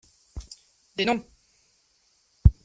Des 0.97 1.05
noms! 1.05 1.23